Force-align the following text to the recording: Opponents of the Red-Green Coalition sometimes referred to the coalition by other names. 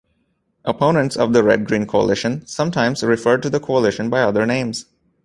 Opponents 0.65 1.15
of 1.15 1.31
the 1.31 1.43
Red-Green 1.43 1.85
Coalition 1.85 2.43
sometimes 2.47 3.03
referred 3.03 3.43
to 3.43 3.51
the 3.51 3.59
coalition 3.59 4.09
by 4.09 4.21
other 4.23 4.47
names. 4.47 4.87